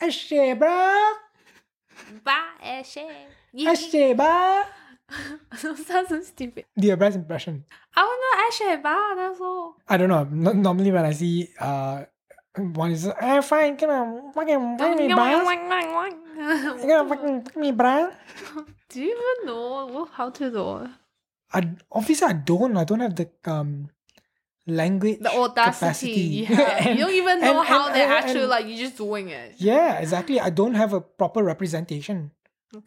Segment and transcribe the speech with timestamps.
[0.00, 1.12] Ashe, bro.
[2.24, 2.98] Bye, Ashe.
[3.66, 4.62] Ashe, bro.
[5.56, 6.64] sounds so stupid.
[6.76, 7.64] The best impression.
[7.94, 9.14] I want to Ashe, bye.
[9.16, 9.76] That's all.
[9.88, 10.24] I don't know.
[10.30, 12.04] No- normally when I see uh
[12.56, 15.40] one is eh fine, come on, fucking fuck me, bro.
[16.80, 18.10] You gonna fucking fuck me, bro.
[18.88, 20.90] Do you even know how to do it?
[21.52, 22.76] I obviously I don't.
[22.76, 23.90] I don't have the um
[24.66, 26.20] language The audacity capacity.
[26.20, 26.46] you.
[26.56, 29.28] And- you don't even know and- how and- they and- actually like you're just doing
[29.28, 29.54] it.
[29.58, 30.38] Yeah, exactly.
[30.40, 32.30] I don't have a proper representation.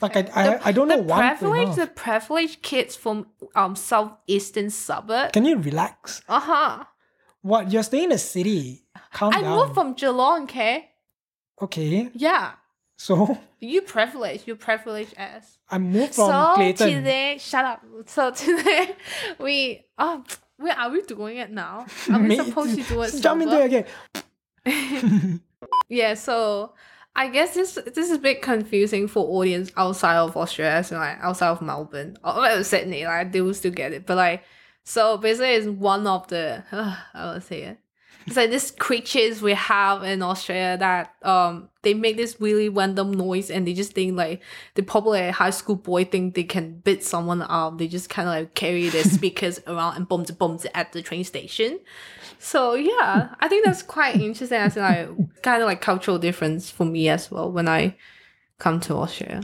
[0.01, 0.31] Like I, Okay.
[0.33, 1.75] I, The- I don't know the one to privileged enough.
[1.75, 5.33] the privileged kids from um southeastern suburb.
[5.33, 6.21] Can you relax?
[6.29, 6.83] Uh huh.
[7.41, 8.85] What you're staying in a city?
[9.11, 9.57] Calm I down.
[9.57, 10.89] moved from Geelong, okay?
[11.61, 12.53] okay, Yeah.
[12.97, 14.47] so You privileged.
[14.47, 15.57] You privileged ass.
[15.69, 16.89] I moved from so Clayton.
[16.89, 17.81] today, shut up.
[18.07, 18.95] So today,
[19.39, 20.23] we um,
[20.57, 21.85] where are we doing it now?
[22.11, 23.13] Are we supposed to do it?
[23.21, 23.85] Jump into it
[24.65, 25.41] again.
[25.87, 26.73] Yeah, so
[27.15, 31.17] I guess this this is a bit confusing for audience outside of Australia, so like
[31.21, 33.05] outside of Melbourne or well, Sydney.
[33.05, 34.43] Like they will still get it, but like
[34.83, 37.77] so basically, it's one of the I would say it.
[38.25, 43.11] It's like these creatures we have in Australia that um they make this really random
[43.11, 44.41] noise and they just think like
[44.75, 47.77] the probably high school boy think they can beat someone up.
[47.77, 51.23] They just kind of like carry their speakers around and boom boom at the train
[51.23, 51.79] station.
[52.39, 55.09] So yeah, I think that's quite interesting as like
[55.41, 57.95] kind of like cultural difference for me as well when I
[58.59, 59.41] come to Australia.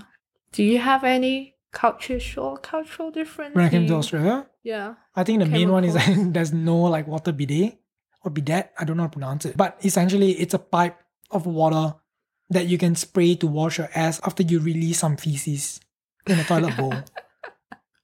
[0.52, 3.56] Do you have any culture shock cultural difference?
[3.56, 4.96] when I came to Australia, Yeah.
[5.16, 7.78] I think the main one is that there's no like water bidet
[8.24, 8.72] or bidet.
[8.78, 10.98] I don't know how to pronounce it, but essentially it's a pipe
[11.32, 11.96] of water
[12.50, 15.80] that you can spray to wash your ass after you release some feces
[16.28, 16.94] in a toilet bowl.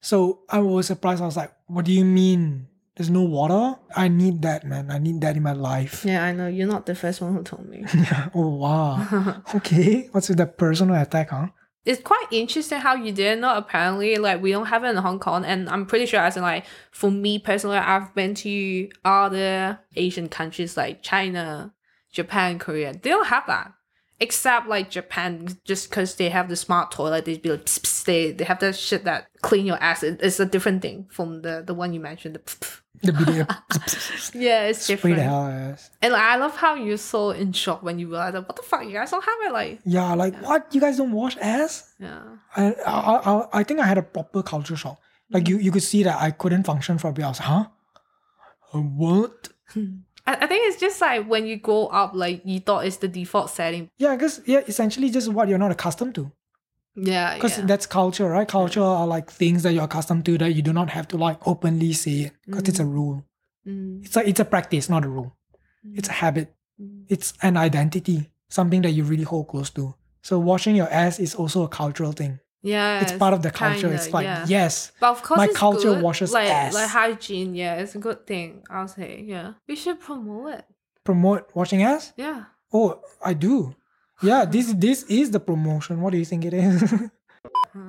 [0.05, 1.23] So I was surprised.
[1.23, 2.67] I was like, "What do you mean?
[2.95, 3.73] There's no water?
[3.97, 4.91] I need that, man.
[4.91, 6.45] I need that in my life." Yeah, I know.
[6.45, 7.83] You're not the first one who told me.
[8.35, 9.41] oh wow.
[9.55, 10.05] Okay.
[10.13, 11.47] What's with the personal attack, huh?
[11.85, 13.43] It's quite interesting how you didn't.
[13.43, 16.43] Apparently, like we don't have it in Hong Kong, and I'm pretty sure, as in
[16.43, 21.73] like for me personally, I've been to other Asian countries like China,
[22.11, 22.93] Japan, Korea.
[22.93, 23.71] They don't have that,
[24.19, 27.25] except like Japan, just because they have the smart toilet.
[27.25, 30.01] They be like, pss, pss, they they have that shit that clean your ass.
[30.03, 32.35] It- It's a different thing from the the one you mentioned.
[32.35, 32.81] The pss.
[33.01, 33.47] The bidet.
[34.35, 35.17] yeah, it's different.
[35.17, 35.89] the hell ass.
[36.01, 38.61] And like, I love how you're so in shock when you realize that what the
[38.63, 39.51] fuck you guys don't have it.
[39.53, 40.73] Like, Yeah, like what?
[40.73, 41.93] You guys don't wash ass?
[41.99, 42.21] yeah.
[42.55, 42.91] I, I,
[43.31, 44.99] I, I think I had a proper culture shock.
[45.29, 47.25] Like you, you could see that I couldn't function for a bit.
[47.25, 47.65] I was huh?
[48.73, 49.49] Uh, What?
[50.27, 53.07] I, I think it's just like when you grow up, like you thought it's the
[53.07, 53.89] default setting.
[53.97, 56.31] Yeah, because yeah, essentially just what you're not accustomed to.
[56.95, 57.65] Yeah, Because yeah.
[57.65, 58.47] that's culture, right?
[58.47, 61.45] Culture are like things that you're accustomed to that you do not have to like
[61.47, 63.23] openly say it because it's a rule.
[63.67, 65.35] Mm, It's a it's a practice, not a rule.
[65.93, 66.53] It's a habit.
[66.81, 67.03] mm.
[67.09, 69.93] It's an identity, something that you really hold close to.
[70.21, 72.39] So washing your ass is also a cultural thing.
[72.63, 73.91] yeah, It's part of the culture.
[73.93, 74.45] it's kinda, like yeah.
[74.47, 76.01] yes, But of course, my it's culture good.
[76.01, 76.73] washes like ass.
[76.73, 77.53] like hygiene.
[77.55, 78.63] Yeah, it's a good thing.
[78.69, 79.21] I'll say.
[79.27, 80.65] Yeah, we should promote it.
[81.03, 82.13] promote washing ass.
[82.17, 82.45] Yeah.
[82.73, 83.75] Oh, I do.
[84.21, 86.01] Yeah, this this is the promotion.
[86.01, 86.93] What do you think it is?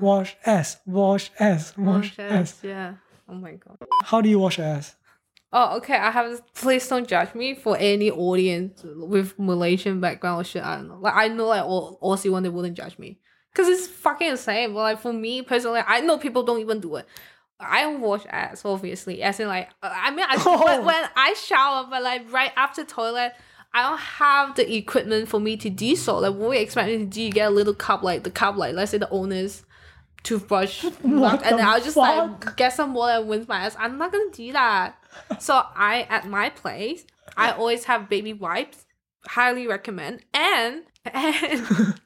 [0.00, 2.32] wash ass, wash ass, wash Wash ass.
[2.32, 2.94] ass, Yeah.
[3.28, 3.78] Oh my god.
[4.04, 4.96] How do you wash ass?
[5.52, 5.96] Oh, okay.
[5.96, 6.42] I have.
[6.54, 10.62] Please don't judge me for any audience with Malaysian background or shit.
[10.62, 10.98] I don't know.
[11.00, 13.18] Like I know like all Aussie one they wouldn't judge me
[13.52, 14.74] because it's fucking insane.
[14.74, 17.06] But like for me personally, I know people don't even do it.
[17.58, 19.22] I don't wash ass obviously.
[19.22, 20.68] As in like I mean I Oh.
[20.80, 23.32] it when I shower, but like right after toilet.
[23.76, 26.16] I don't have the equipment for me to do so.
[26.16, 27.20] Like, what we expect me to do?
[27.20, 29.64] You get a little cup, like the cup, like let's say the owner's
[30.22, 32.46] toothbrush, and then I'll just fuck?
[32.46, 33.76] like get some water and rinse my ass.
[33.78, 34.96] I'm not gonna do that.
[35.40, 37.04] So I at my place,
[37.36, 38.86] I always have baby wipes.
[39.26, 40.24] Highly recommend.
[40.32, 42.00] And and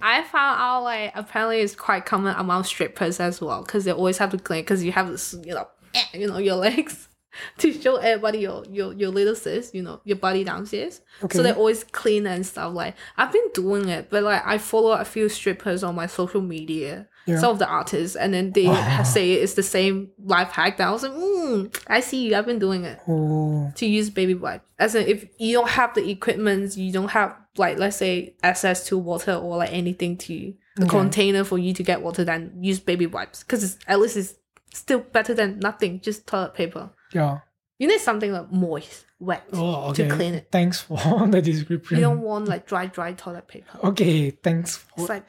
[0.00, 4.16] I found out like apparently it's quite common among strippers as well because they always
[4.16, 5.68] have to clean because you have this you know
[6.14, 7.09] you know your legs
[7.58, 11.00] to show everybody your your your little sis you know your body downstairs.
[11.22, 11.36] Okay.
[11.36, 12.74] So they're always clean and stuff.
[12.74, 16.40] Like I've been doing it, but like I follow a few strippers on my social
[16.40, 17.06] media.
[17.26, 17.38] Yeah.
[17.38, 19.02] Some of the artists, and then they Wow.
[19.02, 20.78] say it's the same life hack.
[20.78, 22.34] That I was like, mm, I see you.
[22.36, 24.62] I've been doing it Oh, to use baby wipe.
[24.78, 28.86] As in, if you don't have the equipment, you don't have like let's say access
[28.88, 30.90] to water or like anything to the Okay.
[30.90, 34.34] container for you to get water, then use baby wipes because at least it's
[34.72, 36.90] still better than nothing, just toilet paper.
[37.12, 37.40] Yeah.
[37.78, 40.06] You need something like moist, wet Oh, okay.
[40.08, 40.48] to clean it.
[40.52, 40.98] Thanks for
[41.28, 41.96] the description.
[41.96, 43.78] You don't want like dry, dry toilet paper.
[43.84, 44.76] Okay, thanks.
[44.76, 45.00] For...
[45.00, 45.24] It's like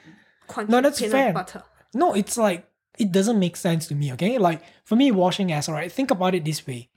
[0.49, 1.33] crunchy No, that's peanut fair.
[1.33, 1.63] butter.
[1.93, 2.67] No, it's like
[2.99, 4.11] it doesn't make sense to me.
[4.13, 5.69] Okay, like for me, washing ass.
[5.69, 6.89] Alright, think about it this way: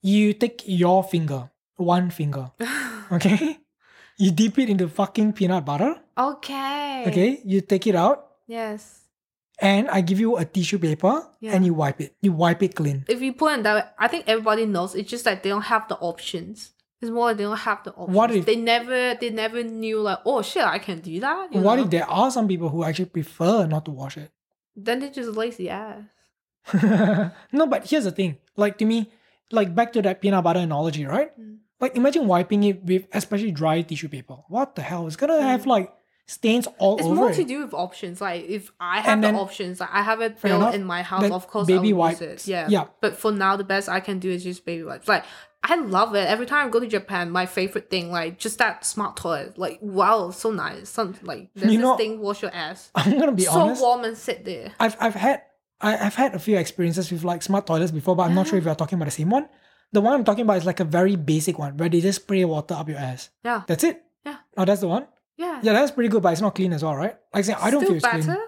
[0.00, 2.52] you take your finger, one finger,
[3.12, 3.58] okay,
[4.16, 7.04] you dip it into fucking peanut butter, Okay.
[7.08, 9.08] Okay, you take it out Yes.
[9.60, 11.52] And I give you a tissue paper Yeah.
[11.54, 12.14] and you wipe it.
[12.22, 13.04] You wipe it clean.
[13.08, 14.94] If you put it that way, I think everybody knows.
[14.94, 16.72] It's just that they don't have the options.
[17.02, 18.16] It's more like they don't have the options.
[18.16, 21.52] What if- they never they never knew like oh shit I can do that.
[21.54, 21.84] you What know?
[21.84, 24.30] if there are some people who actually prefer not to wash it?
[24.76, 26.04] then they just lazy ass.
[27.52, 28.38] no, but here's the thing.
[28.56, 29.10] Like to me,
[29.50, 31.38] like back to that peanut butter analogy, right?
[31.38, 31.58] Mm.
[31.80, 34.36] Like imagine wiping it with especially dry tissue paper.
[34.48, 35.06] What the hell?
[35.06, 35.92] It's gonna have like
[36.30, 38.20] stains all It's over more to do with options.
[38.20, 40.74] Like if I have And the then- options, like I have it built enough.
[40.74, 42.20] in my house, of course baby I will wipes.
[42.20, 42.50] use it.
[42.50, 42.66] Yeah.
[42.68, 42.84] Yeah.
[43.00, 45.08] But for now the best I can do is just baby wipes.
[45.08, 45.24] Like
[45.62, 46.26] I love it.
[46.26, 49.58] Every time I go to Japan, my favorite thing, like just that smart toilet.
[49.58, 50.88] Like wow, so nice.
[50.88, 52.90] Some like there's You this know- thing, wash your ass.
[52.94, 53.80] I'm gonna be so honest.
[53.80, 54.72] So warm and sit there.
[54.80, 55.42] I've I've had
[55.82, 58.58] I, I've had a few experiences with like smart toilets before, but I'm not sure
[58.58, 59.48] if you're talking about the same one.
[59.92, 62.44] The one I'm talking about is like a very basic one where they just spray
[62.44, 63.30] water up your ass.
[63.44, 63.62] Yeah.
[63.66, 64.00] That's it.
[64.24, 64.36] Yeah.
[64.56, 65.06] Oh, that's the one.
[65.40, 65.60] Yeah.
[65.62, 67.16] Yeah, that's pretty good, but it's not clean as well, right?
[67.34, 68.22] Like I say, I don't Still feel it's better.
[68.22, 68.38] clean.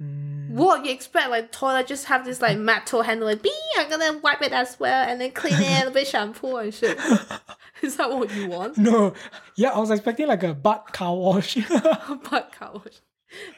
[0.00, 0.50] Mm.
[0.52, 1.30] What you expect?
[1.30, 3.52] Like toilet just have this like metal handle, like bee.
[3.76, 6.96] I'm gonna wipe it as well, and then clean it with shampoo and shit.
[7.82, 8.76] Is that what you want?
[8.88, 9.12] No,
[9.56, 11.56] yeah, I was expecting like a butt car wash.
[12.30, 13.00] butt car wash.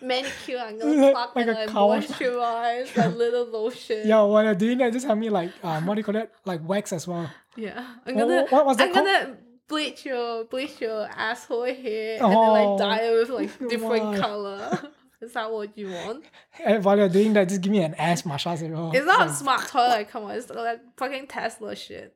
[0.03, 2.07] Manicure, I'm gonna plug Like and a like car wash.
[2.09, 4.01] moisturize, like little lotion.
[4.09, 6.33] yeah, while you're doing that, just have me like um, what do you call that?
[6.47, 7.31] Like wax as well.
[7.57, 7.85] Yeah.
[8.07, 9.07] I'm What- gonna what was that I'm called?
[9.07, 9.37] gonna
[9.71, 14.17] bleach your bleach your asshole hair and then like Oh, dye it with like different
[14.21, 14.91] color.
[15.23, 16.25] Is that what you want?
[16.65, 18.91] And while you're doing that, just give me an ass massage well.
[18.95, 22.15] It's not a Like, smart toilet, come on, it's like fucking Tesla shit.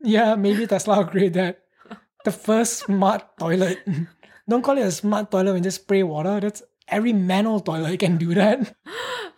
[0.00, 1.58] Yeah, maybe Tesla will create that.
[2.24, 3.78] The first smart toilet.
[4.48, 6.38] Don't call it a smart toilet when just spray water.
[6.40, 8.76] That's every manual toilet can do that.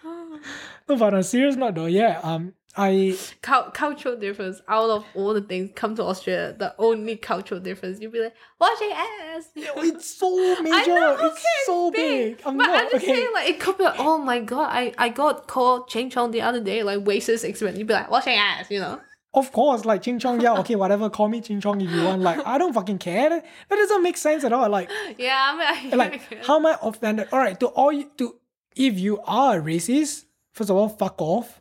[0.05, 5.05] No, but on a serious note though, yeah, um, I Cul- cultural difference out of
[5.15, 9.49] all the things come to Australia, the only cultural difference you'd be like washing ass.
[9.55, 10.31] it's so
[10.63, 10.89] major.
[10.89, 12.37] Know, it's so big.
[12.39, 12.47] big.
[12.47, 13.15] I'm but not I'm just okay.
[13.15, 16.33] saying, like, it could be, like, oh my god, I, I got called Ching Chong
[16.33, 17.79] the other day, like, racist experience.
[17.79, 19.01] You'd be like, washing ass, you know?
[19.35, 21.11] Of course, like Ching Chong, yeah, okay, whatever.
[21.11, 22.23] Call me Ching Chong if you want.
[22.23, 23.31] Like, I don't fucking care.
[23.31, 24.69] That, doesn't make sense at all.
[24.69, 24.89] Like,
[25.19, 27.29] Yeah, I mean, I, like how am I offended?
[27.33, 28.37] All right, to all you, to
[28.77, 31.61] if you are a racist, first of all, fuck off.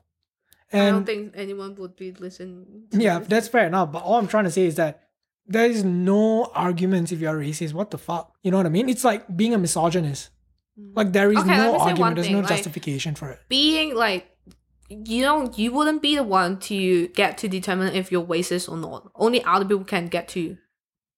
[0.73, 2.83] I don't think anyone would be listening.
[2.91, 3.27] to yeah, this.
[3.27, 3.91] that's fair enough.
[3.91, 5.01] But all I'm trying to say is that
[5.45, 7.73] there is no arguments if you're racist.
[7.73, 8.33] What the fuck?
[8.43, 8.89] You know what I mean?
[8.89, 10.29] It's like being a misogynist.
[10.95, 11.37] Like there is.
[11.39, 12.15] Okay, no me say one argument.
[12.15, 13.39] There's no like- justification for it.
[13.49, 14.29] being like
[14.89, 18.77] you know you wouldn't be the one to get to determine if you're racist or
[18.77, 20.55] not only other people can get to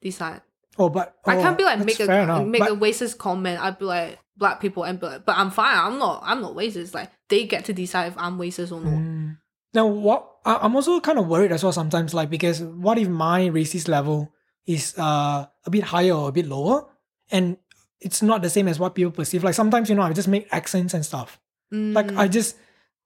[0.01, 0.41] decide
[0.77, 2.45] Oh, but i oh, can't be like make a enough.
[2.45, 5.49] make But- a racist comment i'd be like black people and be like but i'm
[5.51, 8.79] fine i'm not i'm not racist like they get to decide if i'm racist or
[8.81, 9.37] not Mm.
[9.75, 13.41] Now, what I'm also kind of worried as well sometimes, like because what if my
[13.49, 14.31] racist level
[14.65, 16.87] is uh a bit higher or a bit lower,
[17.31, 17.57] and
[17.99, 19.43] it's not the same as what people perceive.
[19.43, 21.39] Like sometimes you know I just make accents and stuff.
[21.71, 22.55] Like Mm, I just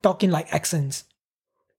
[0.02, 1.04] talk in like accents.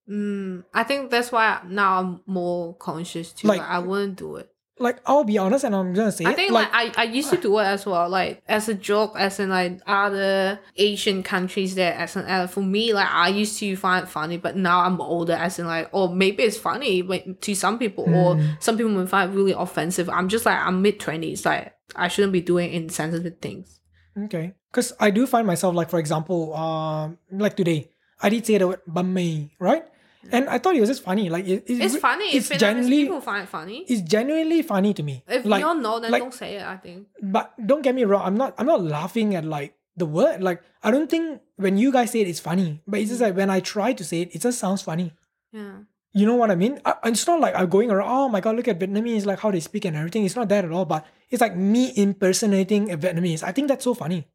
[0.09, 4.35] mm, i think that's why now i'm more conscious too Like- like, i wouldn't do
[4.35, 4.50] it
[4.81, 7.29] Like I'll be honest, and I'm gonna say I it, think like, I, I used
[7.29, 11.75] to do it as well, like as a joke, as in like other Asian countries
[11.75, 14.81] there, as an uh, for me, like I used to find it funny, but now
[14.81, 18.57] I'm older, as in like, oh maybe it's funny but to some people, or Mm.
[18.59, 20.09] some people may find it really offensive.
[20.09, 23.79] I'm just like I'm mid twenties, like I shouldn't be doing insensitive things.
[24.17, 24.53] Okay.
[24.71, 27.91] Because I do find myself, like, for example, um, like today,
[28.21, 29.83] I did say the word bumme, right?
[30.29, 31.29] And I thought it was just funny.
[31.29, 32.35] Like, it, It's funny.
[32.35, 33.85] It's genuinely, people find it funny.
[33.87, 35.23] it's genuinely funny to me.
[35.27, 36.63] If like, you don't know, then like- don't say it.
[36.63, 37.07] I think.
[37.21, 38.23] but don't get me wrong.
[38.25, 38.53] I'm not.
[38.57, 40.43] I'm not laughing at like the word.
[40.43, 42.81] Like, I don't think when you guys say it, it's funny.
[42.87, 43.25] But it's just mm.
[43.25, 45.13] like when I try to say it, it just sounds funny.
[45.51, 45.79] Yeah.
[46.13, 46.79] You know what I mean?
[46.83, 48.09] I, it's not like I'm going around.
[48.09, 50.25] Oh my god, look at Vietnamese, like how they speak and everything.
[50.25, 50.85] It's not that at all.
[50.85, 53.43] But it's like me impersonating a Vietnamese.
[53.43, 54.27] I think that's so funny.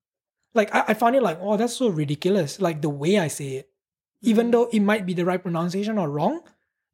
[0.55, 2.61] Like I, I find it like, oh, that's so ridiculous.
[2.61, 3.71] Like the way I say it,
[4.27, 6.43] even though it might be the right pronunciation or wrong.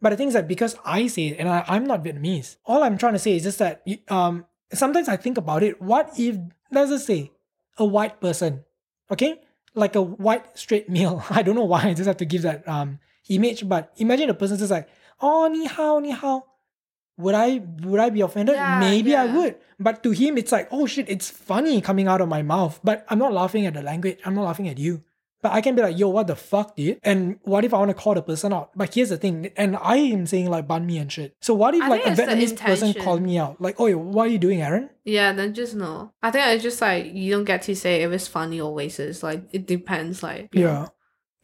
[0.00, 2.82] But the thing is that because I say it and I, I'm not Vietnamese, all
[2.82, 5.80] I'm trying to say is just that um sometimes I think about it.
[5.80, 6.36] What if
[6.70, 7.32] let's just say
[7.78, 8.64] a white person,
[9.10, 9.40] okay,
[9.74, 11.24] like a white straight male.
[11.30, 11.88] I don't know why.
[11.88, 12.98] I just have to give that um
[13.28, 13.68] image.
[13.68, 14.88] But imagine a person just like,
[15.20, 16.44] oh ni hao ni hao.
[17.18, 18.56] Would I would I be offended?
[18.56, 19.56] Yeah, Maybe I would.
[19.78, 22.80] But to him, it's like, oh shit, it's funny coming out of my mouth.
[22.82, 24.18] But I'm not laughing at the language.
[24.24, 25.04] I'm not laughing at you.
[25.42, 27.00] But I can be like, yo, what the fuck, dude?
[27.02, 28.70] And what if I want to call the person out?
[28.76, 31.34] But here's the thing, and I am saying like ban me and shit.
[31.40, 33.60] So what if I like a it's Vietnamese person called me out?
[33.60, 34.88] Like, oh, what are you doing, Aaron?
[35.04, 36.12] Yeah, then just no.
[36.22, 39.24] I think it's just like you don't get to say if it's funny or racist.
[39.24, 40.22] Like it depends.
[40.22, 40.70] Like you know.
[40.72, 40.86] Yeah.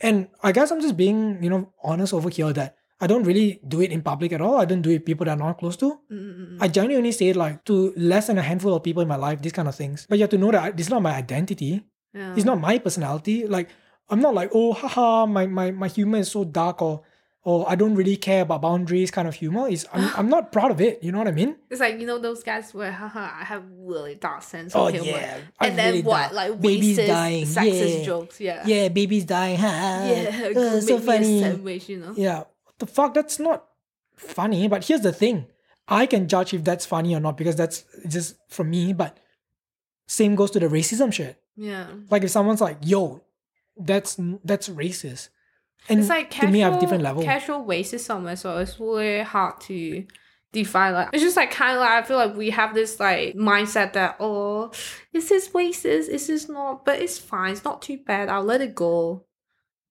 [0.00, 3.60] And I guess I'm just being, you know, honest over here that I don't really
[3.66, 4.58] do it in public at all.
[4.58, 5.98] I don't do it with people that I'm not close to.
[6.12, 6.58] Mm-mm-mm.
[6.60, 9.42] I genuinely say it like to less than a handful of people in my life,
[9.42, 10.06] these kind of things.
[10.08, 11.82] But you have to know that I- this is not my identity.
[12.14, 12.34] yeah.
[12.36, 13.46] It's not my personality.
[13.48, 13.70] Like
[14.10, 17.02] I'm not like, oh haha, my my, my humor is so dark or
[17.44, 19.68] or I don't really care about boundaries kind of humor.
[19.68, 21.02] Is I'm, I'm not proud of it.
[21.02, 21.56] You know what I mean?
[21.70, 24.86] It's like you know those guys where haha, I have really dark sense of Oh
[24.88, 25.06] humor.
[25.18, 25.38] yeah.
[25.60, 26.20] I'm And then really what?
[26.20, 26.32] dark.
[26.32, 27.44] Like babies racist, dying.
[27.44, 28.04] sexist yeah.
[28.04, 28.40] jokes.
[28.40, 28.62] Yeah.
[28.66, 29.58] Yeah, babies dying.
[29.60, 30.52] Yeah.
[30.58, 31.40] Uh, so make me a funny.
[31.40, 32.14] sandwich, you know.
[32.16, 32.38] Yeah.
[32.64, 33.14] What the fuck?
[33.14, 33.64] That's not
[34.16, 34.68] funny.
[34.68, 35.46] But here's the thing.
[35.86, 38.92] I can judge if that's funny or not because that's just from me.
[38.92, 39.16] But
[40.06, 41.40] same goes to the racism shit.
[41.56, 41.86] Yeah.
[42.10, 43.22] Like if someone's like, yo,
[43.78, 45.28] that's that's racist.
[45.88, 47.22] And It's like to me, I have different level.
[47.22, 48.58] casual racism as well.
[48.58, 50.04] It's really hard to
[50.52, 50.94] define.
[50.94, 53.92] Like it's just like kind of like I feel like we have this like mindset
[53.94, 54.70] that oh,
[55.12, 56.08] this is this racist?
[56.08, 56.84] Is this not?
[56.84, 57.52] But it's fine.
[57.52, 58.28] It's not too bad.
[58.28, 59.24] I'll let it go.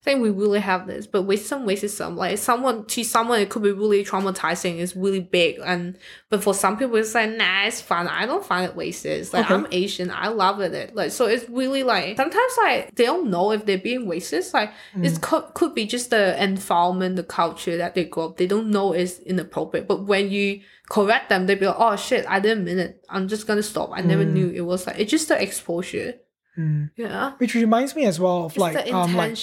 [0.08, 3.62] Think we really have this, but with some racism, like someone to someone, it could
[3.62, 4.80] be really traumatizing.
[4.80, 5.98] It's really big, and
[6.30, 8.08] but for some people, it's like nah, it's fun.
[8.08, 9.34] I don't find it racist.
[9.34, 9.54] Like Okay.
[9.56, 10.96] I'm Asian, I love it.
[10.96, 14.54] Like so, it's really like sometimes like they don't know if they're being racist.
[14.54, 15.06] Like Mm.
[15.06, 18.38] it could could be just the environment, the culture that they grow up.
[18.38, 19.90] They don't know it's inappropriate.
[19.90, 23.04] But when you correct them, they be like, "Oh shit, I didn't mean it.
[23.10, 23.90] I'm just gonna stop.
[23.94, 24.32] I never Mm.
[24.32, 26.14] knew it was like it's just the exposure."
[26.58, 26.90] Mm.
[26.96, 29.36] Yeah, Which reminds me as well of it's like um like.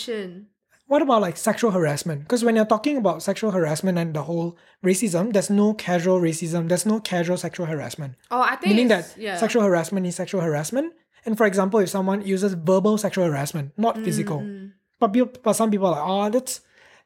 [0.94, 2.22] What about like sexual harassment?
[2.22, 6.68] Because when you're talking about sexual harassment and the whole racism, there's no casual racism,
[6.68, 8.14] there's no casual sexual harassment.
[8.30, 9.36] oh, I think Meaning that yeah.
[9.36, 10.92] sexual harassment is sexual harassment.
[11.26, 15.54] And for example, if someone uses verbal sexual harassment, not physical, Mm, but people, but
[15.54, 16.60] some people are like, oh, that's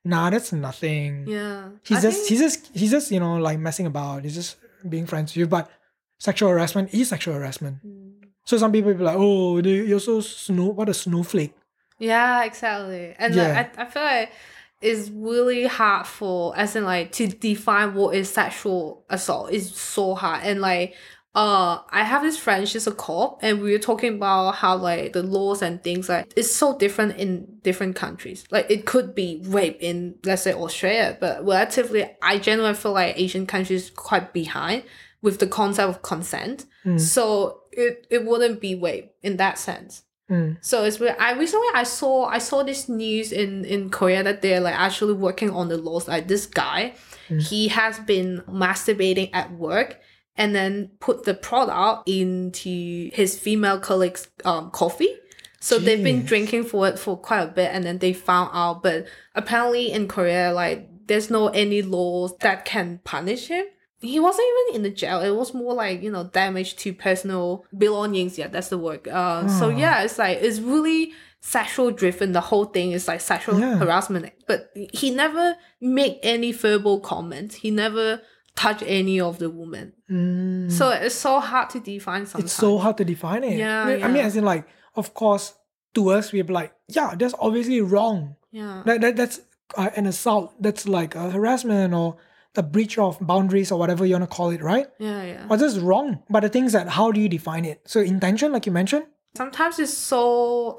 [0.04, 1.25] nah, that's nothing.
[1.26, 4.25] yeah, He's I just think- he's just he's just you know like messing about.
[4.25, 4.57] He's just
[4.95, 5.47] being friends with you.
[5.47, 5.71] But
[6.18, 7.76] sexual harassment is sexual harassment.
[7.87, 8.28] Mm.
[8.45, 10.68] So some people be like, oh, they, you're so snow.
[10.78, 11.54] What a snowflake.
[11.99, 13.14] Yeah, exactly.
[13.19, 13.49] And Yeah.
[13.49, 14.33] like, I, I feel like
[14.81, 20.14] it's really hard for as in like to define what is sexual assault is so
[20.14, 20.45] hard.
[20.45, 20.95] And like
[21.35, 25.12] uh I have this friend, she's a cop, and we were talking about how like
[25.12, 28.45] the laws and things like it's so different in different countries.
[28.50, 33.19] Like it could be rape in let's say Australia, but relatively I generally feel like
[33.19, 34.85] Asian countries quite behind
[35.23, 36.67] with the concept of consent.
[36.85, 37.00] Mm.
[37.00, 40.02] So it, it wouldn't be rape in that sense.
[40.30, 40.58] Mm.
[40.61, 41.16] So it's weird.
[41.18, 45.14] I recently I saw I saw this news in in Korea that they're like actually
[45.14, 46.06] working on the laws.
[46.08, 46.94] Like this guy,
[47.30, 47.42] Mm.
[47.42, 50.00] he has been masturbating at work
[50.37, 55.14] and then put the product into his female colleagues' um coffee.
[55.61, 58.82] So they've been drinking for it for quite a bit, and then they found out.
[58.82, 63.64] But apparently in Korea, like there's no any laws that can punish him.
[64.00, 65.21] He wasn't even in the jail.
[65.21, 68.38] It was more like you know damage to personal belongings.
[68.38, 69.07] Yeah, that's the word.
[69.09, 69.71] Uh, so Oh.
[69.71, 72.33] yeah, it's like it's really sexual driven.
[72.33, 73.76] The whole thing is like sexual Yeah.
[73.76, 74.31] harassment.
[74.47, 77.57] But he never made any verbal comments.
[77.57, 78.23] He never
[78.57, 79.93] touched any of the women.
[80.11, 80.71] Mm.
[80.71, 82.26] So it's so hard to define.
[82.26, 83.57] Sometimes it's so hard to define it.
[83.57, 84.23] Yeah, I mean- I mean, yeah.
[84.25, 85.55] as in like, of course,
[85.95, 88.35] to us, we're like, yeah, that's obviously wrong.
[88.50, 88.83] Yeah.
[88.85, 89.40] That, that that's
[89.76, 90.55] uh, an assault.
[90.61, 92.17] That's like a harassment or
[92.59, 94.88] the breach of boundaries or whatever you want to call it, right?
[94.99, 95.23] Yeah.
[95.23, 95.57] Yeah.
[95.57, 96.23] This is wrong.
[96.29, 97.81] But the thing is that how do you define it?
[97.87, 99.07] So intention, like you mentioned.
[99.37, 100.23] sometimes it's so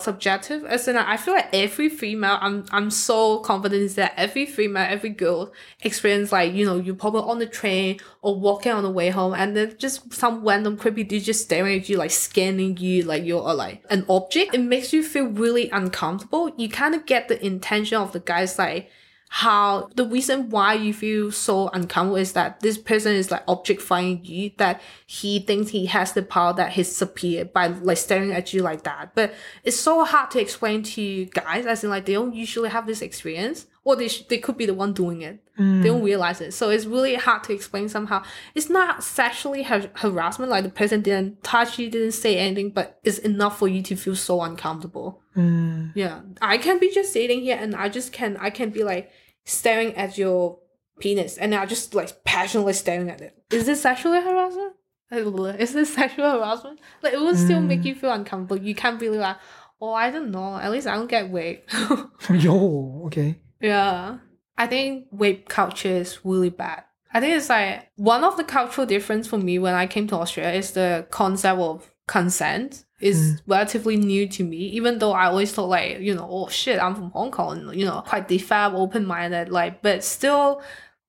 [0.02, 4.88] subjective as in i feel like every female i'm i'm so confident that every female
[4.96, 5.54] every girl
[5.90, 9.34] experience like you know you're probably on the train or walking on the way home
[9.34, 13.24] and then just some random creepy dude just staring at you like scanning you like
[13.24, 17.30] you're uh, like an object it makes you feel really uncomfortable you kind of get
[17.30, 18.90] the intention of the guys like
[19.32, 24.20] how the reason why you feel so uncomfortable is that this person is like objectifying
[24.26, 28.54] you that he thinks he has the power that he's superior by like staring at
[28.54, 29.14] you like that.
[29.14, 32.88] But it's so hard to explain to guys as in like they don't usually have
[32.88, 33.68] this experience.
[33.86, 35.40] Or they, sh- they could be the one doing it.
[35.58, 35.82] Mm.
[35.82, 36.54] they don't realize it.
[36.54, 38.24] So it's really hard to explain somehow.
[38.54, 43.00] It's not sexually har- harassment like the person didn't touch you didn't say anything but
[43.04, 45.22] it's enough for you to feel so uncomfortable.
[45.36, 45.92] Mm.
[45.96, 49.12] yeah, I can be just sitting here and I just can I can be like
[49.50, 50.60] staring at your
[51.00, 53.36] penis and I just like passionately staring at it.
[53.51, 54.74] Is this sexual harassment?
[55.12, 56.79] Is this sexual harassment?
[57.01, 58.63] Like it will still make you feel uncomfortable.
[58.63, 59.38] You can't really like,
[59.82, 60.58] oh I don't know.
[60.58, 61.74] At least I don't get raped.
[62.29, 63.39] Yo, okay.
[63.60, 64.18] yeah,
[64.58, 66.84] I think rape culture is really bad.
[67.12, 70.15] I think it's like one of the cultural difference for me when I came to
[70.15, 75.51] Australia is the concept of consent is relatively new to me, even though I always
[75.51, 79.06] thought like, you know, oh shit, I'm from Hong Kong, you know, quite defab, open
[79.06, 80.62] minded, like, but still,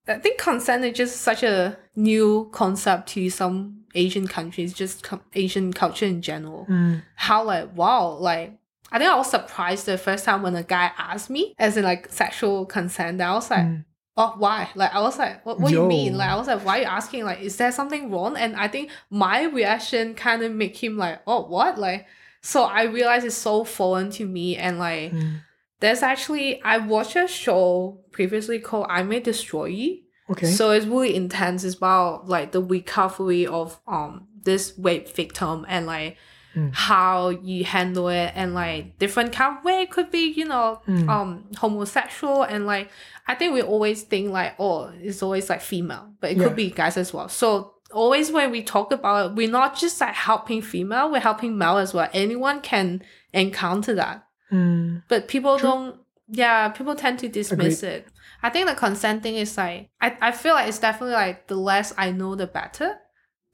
[0.06, 5.72] I think consent is just such a new concept to some Asian countries, just Asian
[5.72, 6.66] culture in general.
[6.68, 7.02] Mm.
[7.16, 8.58] How like wow, like
[8.92, 11.84] I think I was surprised the first time when a guy asked me, as in
[11.84, 13.20] like sexual consent.
[13.20, 13.84] I was like, Mm.
[14.16, 14.68] Oh why?
[14.74, 16.16] Like i was like what, what do you mean?
[16.16, 17.24] Like i was like why are you asking?
[17.24, 18.36] Like is there something wrong?
[18.36, 21.78] And i think my reaction kind of make him like oh what?
[21.78, 22.06] Like
[22.42, 25.40] so i realized it's so foreign to me and like Mm.
[25.80, 29.98] there's actually i watched a show previously called i may destroy you.
[30.30, 30.46] Okay.
[30.46, 31.64] so it's really intense.
[31.64, 36.16] It's about like the recovery of um this rape victim and like
[36.56, 36.74] Mm.
[36.74, 40.80] how you handle it and like different kind of way it could be you know
[40.88, 41.08] Mm.
[41.08, 42.90] um homosexual and like
[43.28, 46.44] I think we always think like oh it's always like female but it Yeah.
[46.48, 50.00] could be guys as well so always when we talk about it we're not just
[50.00, 53.02] like helping female we're helping male as well anyone can
[53.32, 55.02] encounter that Mm.
[55.08, 55.68] but people True.
[55.70, 55.96] don't
[56.28, 58.08] yeah people tend to dismiss it
[58.42, 61.54] i think the consent thing is like I, I feel like it's definitely like the
[61.54, 62.96] less i know the better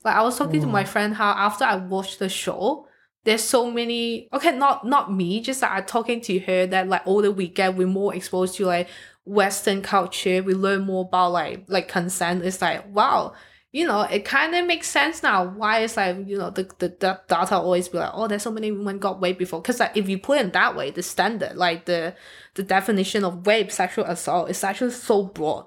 [0.07, 0.89] like i was talking to my Mm.
[0.89, 2.87] friend how after i watched the show
[3.25, 7.07] there's so many okay not not me just like i'm talking to her that like
[7.07, 8.89] older we get we're more exposed to like
[9.25, 13.35] western culture we learn more about like like consent it's like wow
[13.73, 16.89] you know, it kind of makes sense now why it's like, you know, the, the,
[16.99, 19.61] the data always be like, oh, there's so many women got raped before.
[19.61, 22.15] Because like, if you put it that way, the standard, like the
[22.55, 25.67] the definition of rape, sexual assault is actually so broad.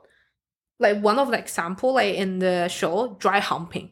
[0.80, 3.92] Like one of the example, like in the show, dry humping.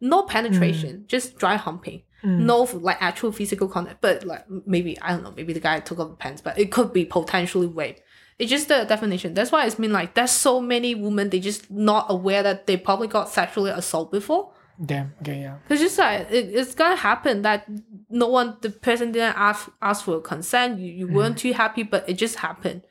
[0.00, 2.02] No penetration, just dry humping.
[2.22, 2.40] Mm.
[2.40, 4.00] No like actual physical contact.
[4.00, 6.70] But like maybe, I don't know, maybe the guy took off the pants, but it
[6.70, 8.00] could be potentially rape.
[8.38, 9.32] It's just the definition.
[9.32, 12.76] That's why it's mean like there's so many women they just not aware that they
[12.76, 14.52] probably got sexually assaulted before.
[14.84, 15.14] Damn.
[15.22, 15.40] Okay.
[15.40, 15.56] Yeah.
[15.70, 17.66] It's just like it, it's gonna happen that
[18.10, 20.80] no one the person didn't ask ask for consent.
[20.80, 22.82] You you weren't too happy, but it just happened.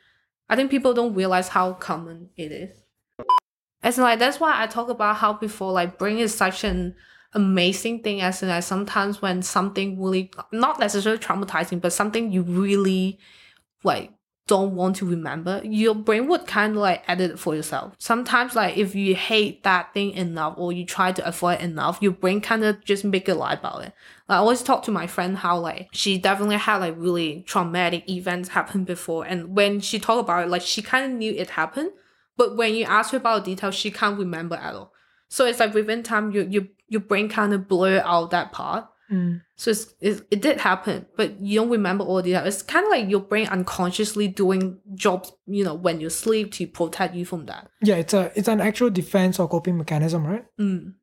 [0.50, 2.85] I think people don't realize how common it is.
[3.86, 6.96] As in, like that's why I talk about how before like brain is such an
[7.34, 8.20] amazing thing.
[8.20, 13.20] As in, like sometimes when something really not necessarily traumatizing, but something you really
[13.84, 14.12] like
[14.48, 17.94] don't want to remember, your brain would kind of like edit it for yourself.
[18.00, 22.12] Sometimes, like if you hate that thing enough or you try to avoid enough, your
[22.12, 23.94] brain kind of just make a lie about it.
[24.28, 28.10] Like, I always talk to my friend how like she definitely had like really traumatic
[28.10, 31.52] events happen before, and when she talked about it, like she kind of knew it
[31.52, 31.92] happened,
[32.38, 34.94] but when you ask her about details, she can't remember at all.
[35.30, 38.88] So it's like within time, your your your brain kind of blur out that part.
[39.12, 39.42] Mm.
[39.56, 42.48] So it's, it, it did happen, but you don't remember all the details.
[42.48, 46.68] It's kind of like your brain unconsciously doing jobs, you know, when you sleep to
[46.68, 47.70] protect you from that.
[47.82, 47.96] Yeah.
[47.96, 50.46] It's a it's an actual defense or coping mechanism, right?
[50.60, 50.96] Mm.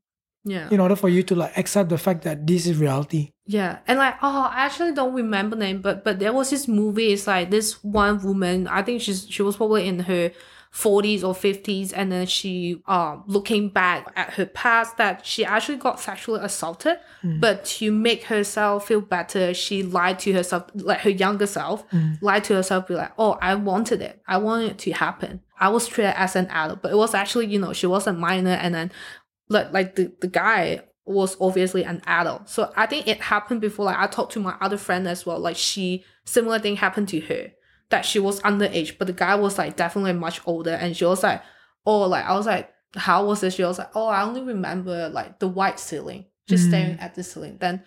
[0.44, 0.68] Yeah.
[0.70, 3.32] In order for you to like accept the fact that this is reality.
[3.46, 7.12] Yeah, and like oh, I actually don't remember name, but but there was this movie.
[7.12, 8.66] It's like this one woman.
[8.66, 10.32] I think she's she was probably in her
[10.72, 15.76] forties or fifties, and then she um looking back at her past that she actually
[15.76, 21.10] got sexually assaulted, but to make herself feel better, she lied to herself, like her
[21.10, 21.84] younger self,
[22.22, 25.42] lied to herself, be like, oh, I wanted it, I wanted it to happen.
[25.60, 28.12] I was treated as an adult, but it was actually you know she was a
[28.14, 28.90] minor, and then
[29.50, 32.48] like like the, the guy was obviously an adult.
[32.48, 33.84] So I think it happened before.
[33.84, 35.38] Like I talked to my other friend as well.
[35.38, 37.52] Like she similar thing happened to her
[37.92, 41.22] that she was underage, but the guy was like definitely much older, and she was
[41.22, 41.42] like,
[41.86, 43.52] oh, like I was like, how was it?
[43.54, 46.68] She was like, oh, I only remember like the white ceiling, just Mm.
[46.68, 47.56] staring at the ceiling.
[47.60, 47.82] Then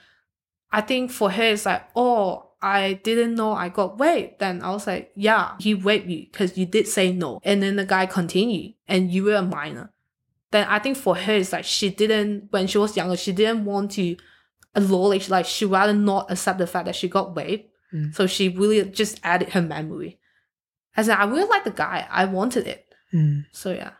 [0.71, 4.39] I think for her it's like, oh, I didn't know I got raped.
[4.39, 7.39] Then I was like, yeah, he raped you because you did say no.
[7.43, 9.91] And then the guy continued, and you were a minor.
[10.51, 13.65] Then I think for her it's like she didn't when she was younger, she didn't
[13.65, 14.15] want to
[14.75, 17.71] acknowledge like she rather not accept the fact that she got raped.
[17.93, 18.15] Mm.
[18.15, 20.19] So she really just added her memory.
[20.97, 22.07] As in, I really like the guy.
[22.09, 22.85] I wanted it.
[23.13, 23.45] Mm.
[23.51, 23.91] So yeah.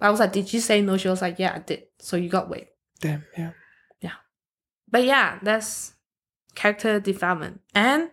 [0.00, 0.96] I was like, did you say no?
[0.96, 1.84] She was like, yeah, I did.
[1.98, 2.72] So you got raped.
[3.00, 3.24] Damn.
[3.36, 3.50] Yeah.
[4.00, 4.12] Yeah.
[4.90, 5.94] But yeah, that's
[6.54, 7.60] character development.
[7.74, 8.10] And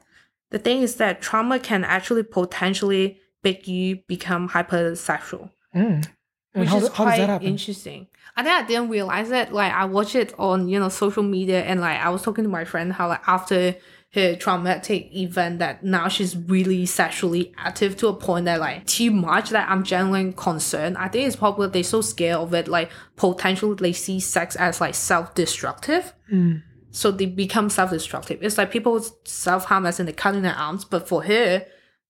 [0.50, 5.52] the thing is that trauma can actually potentially make you become hypersexual.
[5.76, 6.08] Mm.
[6.54, 8.08] Which how, is quite that interesting.
[8.38, 9.52] I think I didn't realize it.
[9.52, 12.50] Like I watched it on you know social media, and like I was talking to
[12.50, 13.76] my friend how like after
[14.16, 19.12] her traumatic event that now she's really sexually active to a point that like too
[19.12, 20.98] much that I'm genuinely concerned.
[20.98, 24.80] I think it's probably they're so scared of it, like potentially they see sex as
[24.82, 26.14] like self-destructive.
[26.32, 26.64] Mm.
[26.92, 28.42] So they become self-destructive.
[28.42, 31.66] It's like people self-harm as in they cutting their arms, but for her,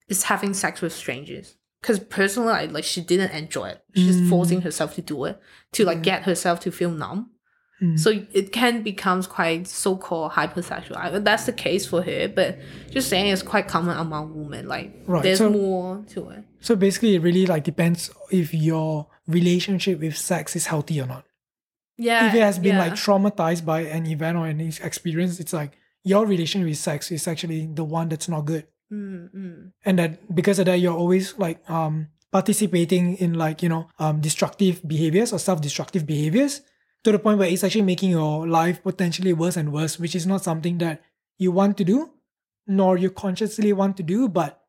[0.08, 1.56] it's having sex with strangers.
[1.82, 3.84] Because personally, like, like she didn't enjoy it.
[3.96, 4.30] She's Mm.
[4.30, 5.40] forcing herself to do it
[5.74, 7.32] to like get herself to feel numb.
[7.82, 8.00] Mm.
[8.00, 10.96] So it can become quite so-called hypersexual.
[10.96, 12.58] I, that's the case for her, but
[12.90, 14.68] just saying it's quite common among women.
[14.68, 16.44] Like Right, there's so- more to it.
[16.62, 21.26] So basically, it really like depends if your relationship with sex is healthy or not.
[21.98, 22.28] Yeah.
[22.28, 22.86] if it has been yeah.
[22.86, 27.28] like traumatized by an event or any experience, it's like your relationship with sex is
[27.28, 28.68] actually the one that's not good.
[28.92, 29.72] Mm, mm.
[29.86, 34.20] And that because of that, you're always like um participating in like you know um,
[34.20, 36.62] destructive behaviors or self-destructive behaviors
[37.06, 40.26] to the point where it's actually making your life potentially worse and worse which is
[40.28, 41.02] not something that
[41.38, 42.10] you want to do
[42.68, 44.62] nor you consciously want to do but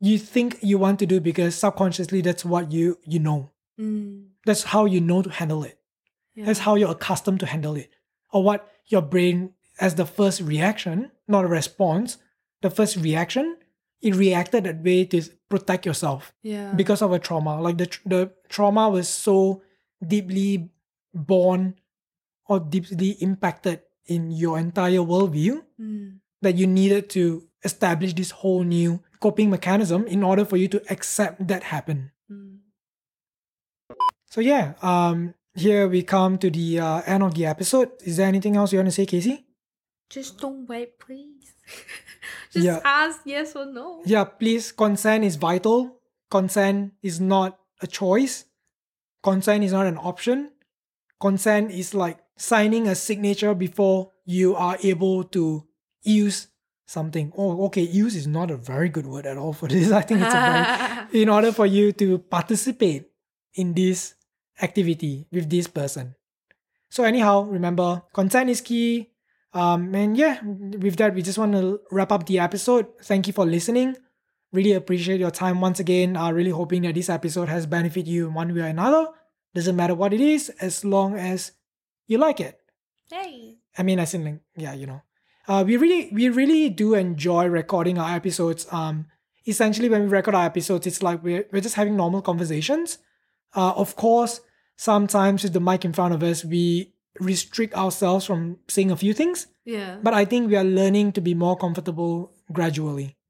[0.00, 4.28] you think you want to do because subconsciously that's what you you know Mm.
[4.46, 5.78] that's how you know to handle it
[6.34, 6.46] Yeah.
[6.46, 7.90] that's how you're accustomed to handle it
[8.32, 12.16] or what your brain as the first reaction not a response
[12.62, 13.58] the first reaction
[14.00, 15.20] it reacted that way to
[15.50, 16.72] protect yourself yeah.
[16.72, 19.36] because of a trauma like the the trauma was so
[20.14, 20.70] deeply
[21.16, 21.74] born
[22.46, 26.20] or deeply impacted in your entire worldview Mm.
[26.42, 30.78] that you needed to establish this whole new coping mechanism in order for you to
[30.92, 32.58] accept that happen Mm.
[34.30, 38.28] so yeah um here we come to the uh, end of the episode is there
[38.28, 39.42] anything else you want to say casey
[40.08, 41.50] Just don't wait, please.
[42.52, 42.78] Just Yeah.
[42.84, 44.02] ask yes or no.
[44.06, 45.98] yeah please consent is vital
[46.30, 48.44] consent is not a choice
[49.22, 50.50] consent is not an option
[51.20, 55.64] consent is like signing a signature before you are able to
[56.02, 56.48] use
[56.86, 60.02] something oh okay use is not a very good word at all for this i
[60.02, 63.10] think it's a very in order for you to participate
[63.54, 64.14] in this
[64.62, 66.14] activity with this person.
[66.90, 69.10] So anyhow, remember consent is key.
[69.52, 72.86] Um, and yeah, with that, we just want to wrap up the episode.
[73.02, 73.96] Thank you for listening.
[74.52, 76.16] Really appreciate your time once again.
[76.16, 79.08] Uh, really hoping that this episode has benefited you in one way or another.
[79.56, 81.52] Doesn't matter what it is, as long as
[82.06, 82.60] you like it.
[83.10, 83.56] hey.
[83.78, 85.00] I mean, as in, like, yeah, you know,
[85.48, 88.66] uh, we really, we really do enjoy recording our episodes.
[88.70, 89.06] Um,
[89.46, 92.98] essentially, when we record our episodes, it's like we're we're just having normal conversations.
[93.54, 94.40] Uh, of course,
[94.76, 99.14] sometimes with the mic in front of us, we restrict ourselves from saying a few
[99.14, 99.46] things.
[99.64, 99.96] Yeah.
[100.02, 103.16] But I think we are learning to be more comfortable gradually.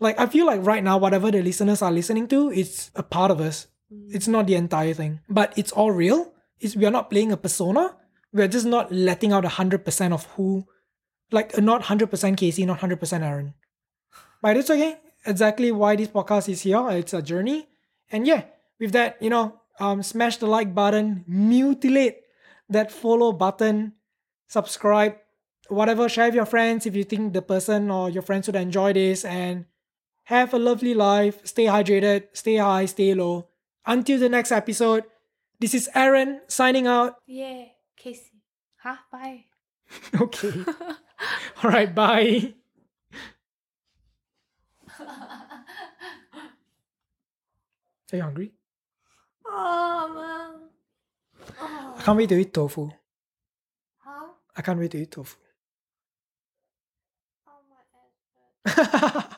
[0.00, 3.32] Like I feel like right now, whatever the listeners are listening to, it's a part
[3.32, 3.66] of us.
[3.90, 6.32] It's not the entire thing, but it's all real.
[6.60, 7.96] It's we are not playing a persona.
[8.32, 10.66] We're just not letting out hundred percent of who,
[11.30, 13.54] like uh, not hundred percent Casey, not hundred percent Aaron.
[14.42, 14.98] But it's okay.
[15.24, 16.86] Exactly why this podcast is here.
[16.90, 17.66] It's a journey,
[18.12, 18.44] and yeah,
[18.78, 22.18] with that, you know, um, smash the like button, mutilate
[22.68, 23.94] that follow button,
[24.48, 25.16] subscribe,
[25.68, 26.08] whatever.
[26.10, 29.24] Share with your friends if you think the person or your friends would enjoy this,
[29.24, 29.64] and
[30.24, 31.40] have a lovely life.
[31.46, 33.48] Stay hydrated, stay high, stay low.
[33.88, 35.04] Until the next episode,
[35.60, 37.16] this is Aaron signing out.
[37.26, 37.64] Yeah.
[37.96, 38.42] Casey.
[38.76, 38.96] Huh?
[39.10, 39.46] Bye.
[40.20, 40.52] Okay.
[41.64, 41.92] All right.
[41.94, 42.52] Bye.
[48.12, 48.52] Are you hungry?
[49.46, 50.68] oh man.
[51.60, 51.94] Oh.
[51.96, 52.90] I can't wait to eat tofu.
[53.98, 54.26] Huh?
[54.54, 55.36] I can't wait to eat tofu.
[57.48, 57.82] Oh my
[58.70, 59.34] ass.